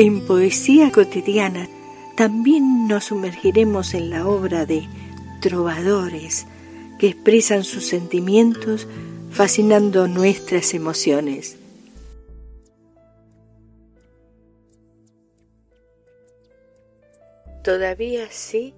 [0.00, 1.68] En Poesía Cotidiana
[2.16, 4.86] también nos sumergiremos en la obra de
[5.40, 6.46] trovadores
[7.00, 8.86] que expresan sus sentimientos
[9.32, 11.56] fascinando nuestras emociones.
[17.64, 18.74] Todavía sí,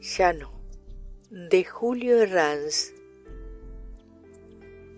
[0.00, 0.52] ya no.
[1.30, 2.92] De Julio Herranz.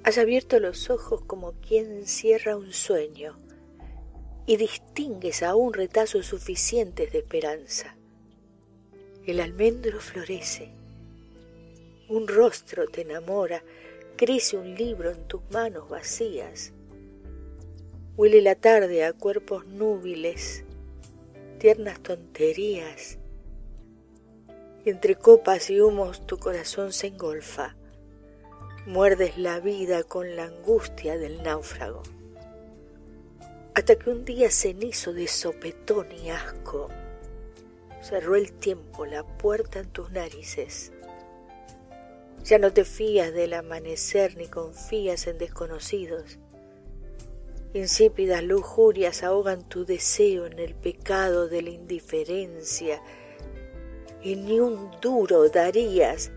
[0.05, 3.35] Has abierto los ojos como quien cierra un sueño
[4.47, 7.97] y distingues aún retazos suficientes de esperanza.
[9.27, 10.71] El almendro florece,
[12.09, 13.63] un rostro te enamora,
[14.17, 16.73] crece un libro en tus manos vacías.
[18.17, 20.65] Huele la tarde a cuerpos núbiles,
[21.59, 23.19] tiernas tonterías,
[24.85, 27.77] entre copas y humos tu corazón se engolfa.
[28.85, 32.03] Muerdes la vida con la angustia del náufrago
[33.83, 36.89] hasta que un día cenizo de sopetón y asco
[38.01, 40.93] cerró el tiempo la puerta en tus narices.
[42.45, 46.39] Ya no te fías del amanecer ni confías en desconocidos.
[47.75, 53.03] Insípidas lujurias ahogan tu deseo en el pecado de la indiferencia
[54.23, 56.31] y ni un duro darías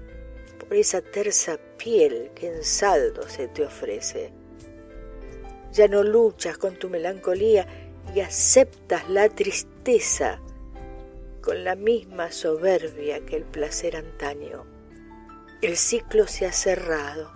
[0.57, 4.33] por esa tersa piel que en saldo se te ofrece
[5.75, 7.67] ya no luchas con tu melancolía
[8.15, 10.39] y aceptas la tristeza
[11.41, 14.65] con la misma soberbia que el placer antaño.
[15.61, 17.31] El ciclo se ha cerrado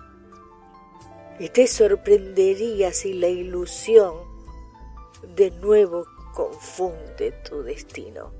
[1.38, 4.16] y te sorprendería si la ilusión
[5.36, 8.32] de nuevo confunde tu destino.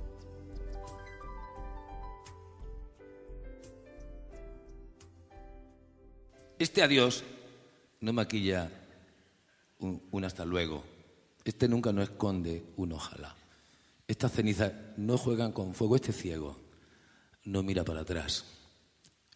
[6.58, 7.24] Este adiós
[8.02, 8.79] no maquilla
[9.80, 10.84] un, hasta luego.
[11.44, 13.36] Este nunca no esconde un ojalá.
[14.08, 15.96] Estas cenizas no juegan con fuego.
[15.96, 16.58] Este ciego
[17.46, 18.46] no mira para atrás.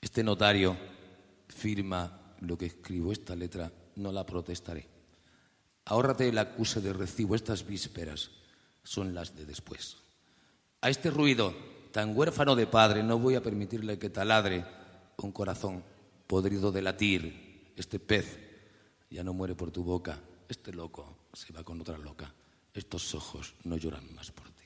[0.02, 0.78] Este notario
[1.48, 3.12] firma lo que escribo.
[3.12, 4.88] Esta letra no la protestaré.
[5.86, 7.36] Ahórrate el acuse de recibo.
[7.36, 8.32] Estas vísperas
[8.84, 9.98] son las de después.
[10.82, 11.54] A este ruido
[11.92, 14.66] tan huérfano de padre no voy a permitirle que taladre
[15.18, 15.84] un corazón
[16.28, 17.72] podrido de latir.
[17.78, 18.40] Este pez
[19.10, 20.20] ya no muere por tu boca
[20.54, 22.32] este loco se va con otra loca.
[22.76, 24.66] Estos ojos no lloran más por ti.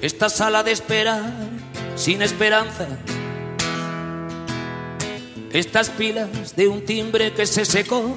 [0.00, 1.32] Esta sala de espera
[1.96, 2.86] sin esperanza
[5.52, 8.16] estas pilas de un timbre que se secó,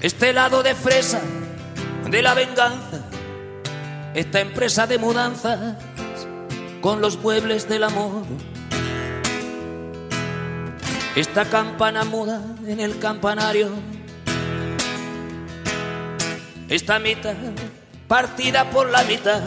[0.00, 1.20] este lado de fresa
[2.10, 3.04] de la venganza,
[4.14, 5.76] esta empresa de mudanzas
[6.80, 8.24] con los muebles del amor,
[11.14, 13.70] esta campana muda en el campanario,
[16.68, 17.34] esta mitad
[18.08, 19.40] partida por la mitad,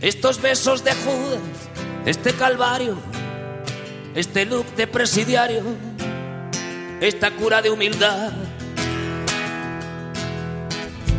[0.00, 1.69] estos besos de Judas
[2.06, 2.96] este calvario,
[4.14, 5.62] este look de presidiario,
[7.00, 8.32] esta cura de humildad,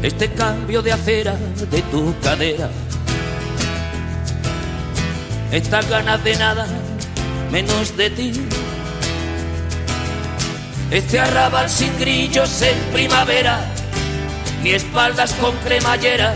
[0.02, 1.36] este cambio de acera
[1.69, 2.69] de tu cadera,
[5.52, 6.68] estas ganas de nada
[7.52, 8.31] menos de ti.
[10.90, 13.59] Este arrabal sin grillos en primavera,
[14.63, 16.34] ni espaldas con cremallera,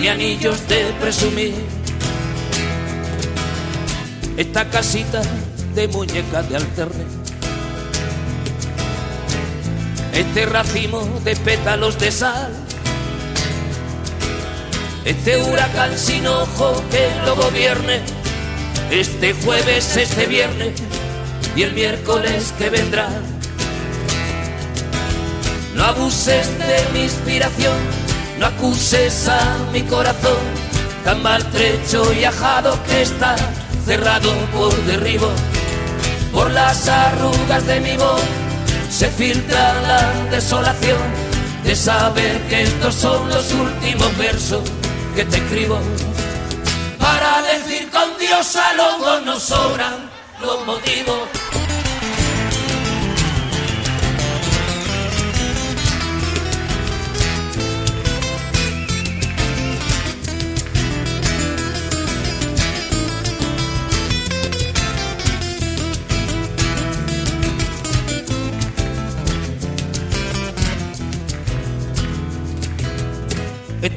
[0.00, 1.77] ni anillos de presumir
[4.38, 5.20] esta casita
[5.74, 7.04] de muñecas de alterne.
[10.14, 12.52] Este racimo de pétalos de sal.
[15.04, 18.00] Este huracán sin ojo que lo gobierne.
[18.92, 20.80] Este jueves, este viernes
[21.56, 23.08] y el miércoles que vendrá.
[25.74, 27.76] No abuses de mi inspiración,
[28.38, 30.38] no acuses a mi corazón,
[31.04, 33.34] tan maltrecho y ajado que está
[33.88, 35.30] cerrado por derribo,
[36.30, 38.20] por las arrugas de mi voz
[38.90, 40.98] se filtra la desolación
[41.64, 44.60] de saber que estos son los últimos versos
[45.16, 45.78] que te escribo.
[46.98, 50.10] Para decir con Dios a lobo no sobran
[50.42, 51.20] los motivos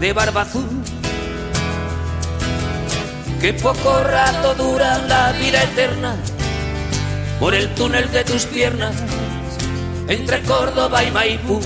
[0.00, 0.68] de barba azul,
[3.40, 6.16] que poco rato dura la vida eterna
[7.40, 8.94] por el túnel de tus piernas
[10.08, 11.60] entre Córdoba y Maipú.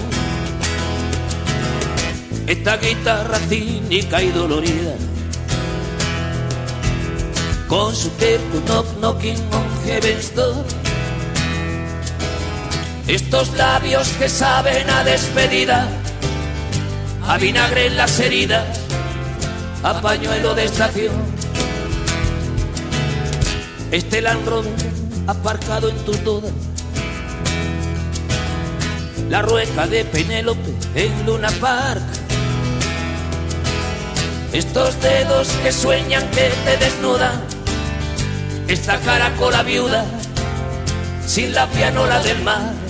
[2.46, 4.94] Esta guitarra cínica y dolorida,
[7.68, 9.70] con su tempo knock knocking on.
[13.06, 15.88] Estos labios que saben a despedida,
[17.30, 18.66] a vinagre en las heridas,
[19.84, 21.14] a pañuelo de estación.
[23.92, 24.72] Este Land Rover
[25.28, 26.50] aparcado en tus dudas.
[29.28, 32.02] La rueca de Penélope en Luna Park.
[34.52, 37.44] Estos dedos que sueñan que te desnudan.
[38.66, 40.04] Esta cara con la viuda
[41.24, 42.89] sin la pianola del mar.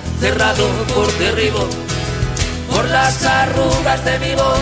[0.21, 1.67] cerrado por derribo.
[2.69, 4.61] Por las arrugas de mi voz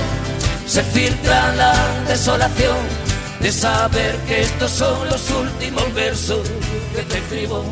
[0.65, 1.75] se filtra la
[2.07, 2.77] desolación
[3.41, 6.49] de saber que estos son los últimos versos
[6.95, 7.63] que te escribo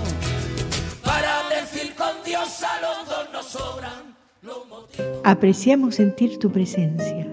[1.03, 5.21] para decir con Dios a los dos nos sobran los motivos.
[5.23, 7.25] Apreciamos sentir tu presencia.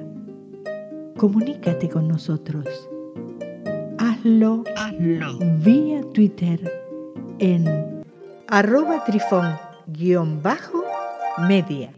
[1.16, 2.66] Comunícate con nosotros.
[3.98, 5.38] Hazlo, Hazlo.
[5.58, 6.60] vía Twitter
[7.40, 8.04] en
[8.46, 10.82] arroba trifón guion bajo
[11.48, 11.92] media.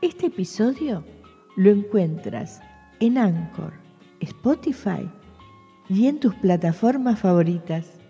[0.00, 1.04] Este episodio
[1.56, 2.60] lo encuentras
[3.00, 3.72] en Anchor,
[4.20, 5.08] Spotify
[5.88, 8.01] y en tus plataformas favoritas.